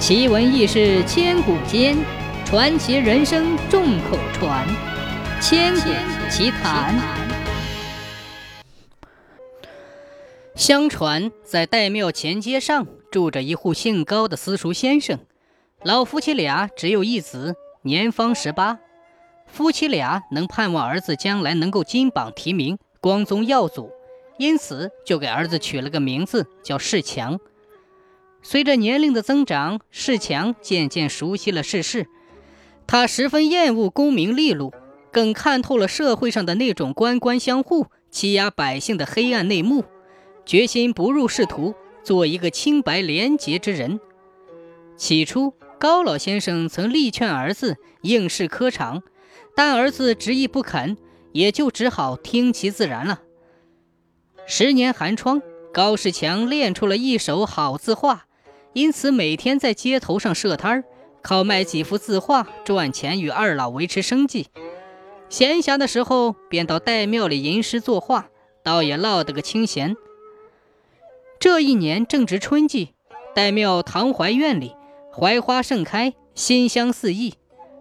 [0.00, 1.94] 奇闻异事千古间，
[2.46, 4.66] 传奇人生众口传。
[5.42, 5.90] 千古
[6.30, 6.98] 奇谈。
[10.54, 15.18] 相传，在岱庙前街上住着一户姓高的私塾先生，
[15.84, 18.78] 老夫妻俩只有一子，年方十八。
[19.46, 23.90] 夫妻俩能盼望儿子将来能够金榜题名，光宗耀祖，
[24.38, 27.38] 因此就给儿子取了个名字叫世强。
[28.42, 32.06] 随着年龄的增长，世强渐渐熟悉了世事。
[32.86, 34.72] 他十分厌恶功名利禄，
[35.12, 39.84] 更看透了社会上的那种官官相护、欺压百姓的黑暗内幕，
[40.44, 44.00] 决心不入仕途，做一个清白廉洁之人。
[44.96, 49.02] 起初，高老先生曾力劝儿子应试科场，
[49.54, 50.96] 但儿子执意不肯，
[51.32, 53.20] 也就只好听其自然了。
[54.46, 55.40] 十年寒窗，
[55.72, 58.26] 高世强练出了一手好字画。
[58.72, 60.84] 因此，每天在街头上设摊儿，
[61.22, 64.46] 靠卖几幅字画赚钱，与二老维持生计。
[65.28, 68.28] 闲暇的时候，便到岱庙里吟诗作画，
[68.62, 69.96] 倒也落得个清闲。
[71.40, 72.94] 这一年正值春季，
[73.34, 74.76] 岱庙唐槐院里
[75.12, 77.34] 槐花盛开，馨香四溢。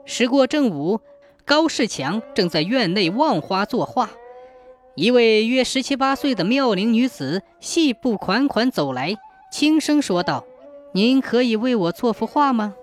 [0.05, 1.01] 时过正午，
[1.45, 4.09] 高世强正在院内望花作画，
[4.95, 9.15] 一位约十七八岁的妙龄女子细步款款走来，
[9.51, 10.45] 轻声说道。
[10.91, 12.75] 您可以为我做幅画吗？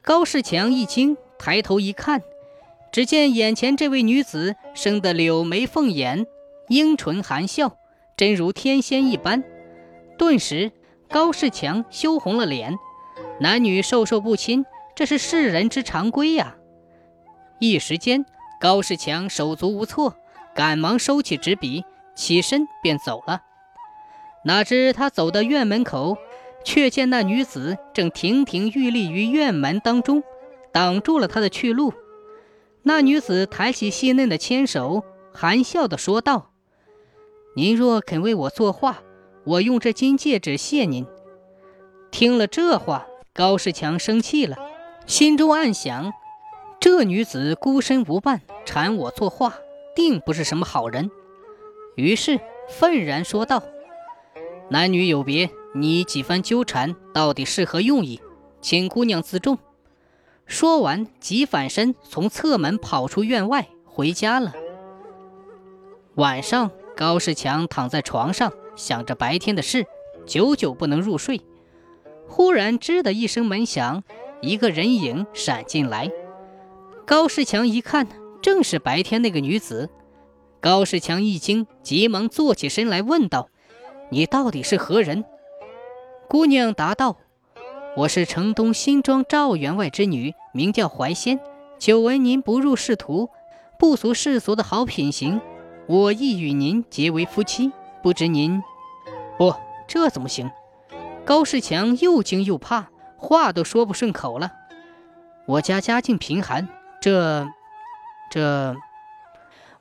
[0.00, 2.22] 高世强一惊，抬头一看，
[2.92, 6.24] 只见眼前这位女子生得柳眉凤眼，
[6.68, 7.76] 樱唇含笑，
[8.16, 9.42] 真如天仙一般。
[10.16, 10.70] 顿时，
[11.08, 12.78] 高世强羞红了脸。
[13.40, 16.56] 男女授受不亲，这是世人之常规呀。
[17.58, 18.24] 一时间，
[18.60, 20.14] 高世强手足无措，
[20.54, 23.42] 赶忙收起纸笔，起身便走了。
[24.44, 26.16] 哪知他走到院门口。
[26.64, 30.22] 却见那女子正亭亭玉立于院门当中，
[30.72, 31.92] 挡住了他的去路。
[32.82, 36.52] 那女子抬起细嫩的纤手，含笑地说道
[37.54, 39.02] ：“您若肯为我作画，
[39.44, 41.06] 我用这金戒指谢您。”
[42.10, 44.56] 听了这话，高世强生气了，
[45.06, 46.12] 心中暗想：
[46.80, 49.58] 这女子孤身无伴，缠我作画，
[49.94, 51.10] 定不是什么好人。
[51.96, 53.62] 于是愤然说道
[54.70, 58.20] ：“男女有别。”你几番纠缠，到底是何用意？
[58.60, 59.58] 请姑娘自重。
[60.44, 64.52] 说完，急反身从侧门跑出院外，回家了。
[66.16, 69.86] 晚上，高世强躺在床上，想着白天的事，
[70.26, 71.40] 久久不能入睡。
[72.26, 74.02] 忽然，吱的一声门响，
[74.40, 76.10] 一个人影闪进来。
[77.06, 78.08] 高世强一看，
[78.42, 79.88] 正是白天那个女子。
[80.60, 83.48] 高世强一惊，急忙坐起身来，问道
[84.10, 85.24] ：“你到底是何人？”
[86.30, 87.16] 姑娘答道
[87.98, 91.40] ：“我是城东新庄赵员外之女，名叫怀仙。
[91.76, 93.30] 久闻您不入仕途，
[93.80, 95.40] 不俗世俗的好品行，
[95.88, 97.72] 我意与您结为夫妻。
[98.00, 98.62] 不知您……
[99.38, 99.52] 不，
[99.88, 100.48] 这怎么行？”
[101.26, 104.52] 高世强又惊又怕，话都说不顺口了。
[105.46, 106.68] 我家家境贫寒，
[107.00, 107.48] 这……
[108.30, 108.76] 这……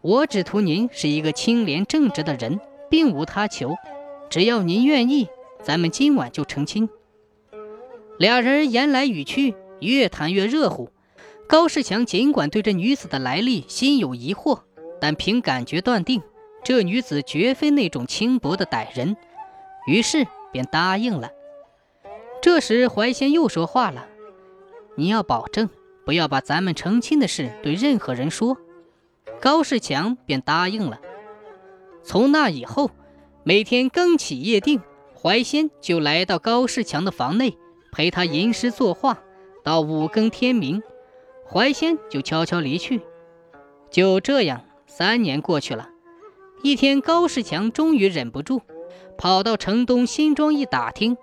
[0.01, 3.75] 我只图您是一个清廉正直的人，并无他求。
[4.31, 5.29] 只要您愿意。
[5.61, 6.89] 咱们今晚就成亲。
[8.17, 10.89] 俩人言来语去，越谈越热乎。
[11.47, 14.61] 高世强尽管对这女子的来历心有疑惑，
[15.01, 16.21] 但凭感觉断定
[16.63, 19.17] 这女子绝非那种轻薄的歹人，
[19.87, 21.31] 于是便答应了。
[22.41, 24.07] 这时怀仙又说话了
[24.95, 25.69] ：“你要保证
[26.05, 28.57] 不要把咱们成亲的事对任何人说。”
[29.41, 30.99] 高世强便答应了。
[32.03, 32.91] 从那以后，
[33.43, 34.81] 每天更起夜定。
[35.21, 37.57] 怀仙就来到高世强的房内，
[37.91, 39.19] 陪他吟诗作画，
[39.65, 40.81] 到五更天明，
[41.45, 43.01] 怀仙就悄悄离去。
[43.91, 45.89] 就这样，三年过去了。
[46.63, 48.61] 一天，高世强终于忍不住，
[49.17, 51.17] 跑到城东新庄一打听，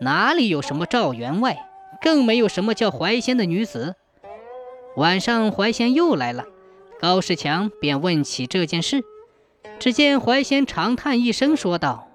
[0.00, 1.68] 哪里有什么赵员外，
[2.02, 3.94] 更没有什么叫怀仙的女子。
[4.96, 6.46] 晚上，怀仙又来了，
[6.98, 9.04] 高世强便问起这件事。
[9.78, 12.05] 只见怀仙长叹一声，说道。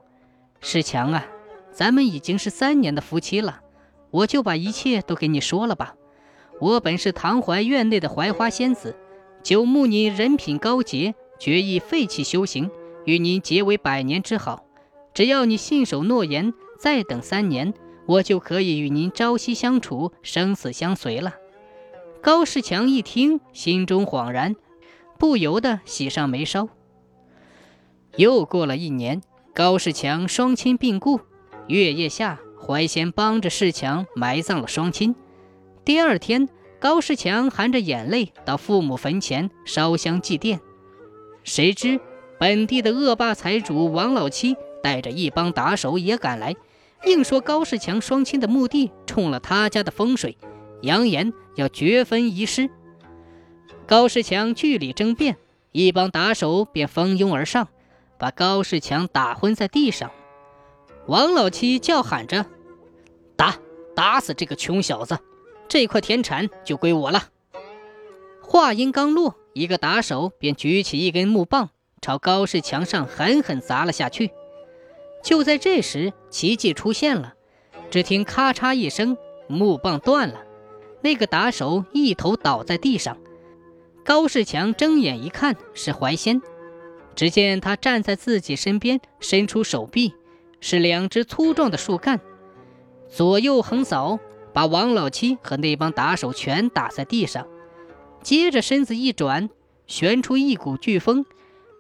[0.64, 1.26] 世强啊，
[1.72, 3.62] 咱们已经是三年的夫妻了，
[4.12, 5.96] 我就把一切都给你说了吧。
[6.60, 8.96] 我本是唐槐院内的槐花仙子，
[9.42, 12.70] 久慕你人品高洁，决意废弃修行，
[13.06, 14.64] 与您结为百年之好。
[15.16, 17.74] 只要你信守诺言，再等三年，
[18.06, 21.34] 我就可以与您朝夕相处，生死相随了。
[22.22, 24.56] 高世强一听，心中恍然，
[25.18, 26.70] 不由得喜上眉梢。
[28.16, 29.24] 又过了一年。
[29.54, 31.20] 高世强双亲病故，
[31.68, 35.14] 月夜下，怀贤帮着世强埋葬了双亲。
[35.84, 36.48] 第二天，
[36.80, 40.62] 高世强含着眼泪到父母坟前烧香祭奠。
[41.44, 42.00] 谁知
[42.40, 46.56] 本地的恶霸财主王老七带着一帮打手也赶来，
[47.06, 50.38] 硬说高世强双亲的墓地冲了他家的风水，
[50.82, 52.70] 扬言要绝坟遗失。
[53.86, 55.36] 高世强据理争辩，
[55.74, 57.68] 一帮打手便蜂拥而上，
[58.22, 60.12] 把高世强打昏在地上。
[61.08, 62.46] 王老七叫喊着
[63.36, 63.58] ：“打，
[63.96, 65.18] 打死这个穷小子！
[65.68, 67.30] 这块田产就归我了。”
[68.40, 74.30] 话音刚落，一个打手便举起一根木棒，朝高世强上狠狠砸了下去。
[75.24, 77.34] 就在这时，奇迹出现了，
[77.90, 80.44] 只听咔嚓一声，木棒断了，
[81.02, 83.18] 那个打手一头倒在地上。
[84.06, 86.40] 高世强睁眼一看，是怀仙。
[87.16, 90.14] 只见他站在自己身边，伸出手臂。
[90.64, 92.22] 是两只粗壮的树干，
[93.10, 94.20] 左右横扫，
[94.54, 97.48] 把王老七和那帮打手全打在地上。
[98.22, 99.50] 接着身子一转，
[99.88, 101.26] 旋出一股飓风，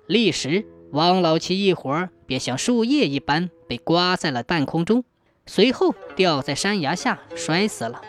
[0.07, 5.03] 立时王老七一伙便像树叶一般被刮在了半空中，
[5.45, 8.01] 随后掉在山崖下摔死了。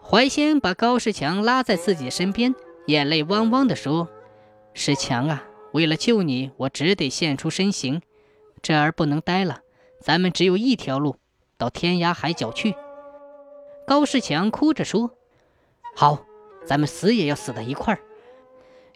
[0.00, 2.54] 怀仙把高世强拉在自己身边，
[2.86, 4.08] 眼泪汪汪地说
[4.74, 5.42] ：“世强啊，
[5.76, 8.00] 为了救你，我只得现出身形。”
[8.62, 9.60] 这儿不能待了，
[10.00, 11.16] 咱们只有一条路，
[11.58, 12.74] 到天涯海角去。
[13.86, 15.10] 高世强哭着说
[15.94, 16.24] ：“好，
[16.64, 18.00] 咱们死也要死在一块儿。”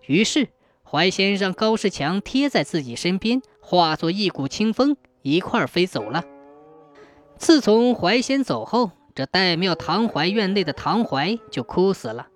[0.08, 0.48] 于是
[0.82, 6.24] 怀仙让高世强贴在自己身边，化作一股清风，一块儿飞走了。
[7.36, 12.28] 自从怀仙走后，这岱庙唐槐院内的唐槐就枯死了。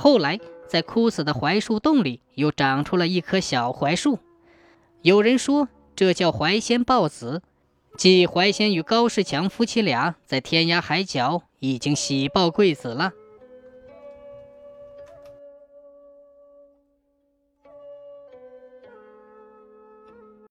[0.00, 4.20] 后来，在枯死的槐树洞里，又长出了一棵小槐树。
[5.02, 5.68] 有人说。
[5.96, 7.42] 这叫槐仙抱子，
[7.96, 13.10] 即槐仙与高世强夫妻俩在天涯海角已经喜报贵子了。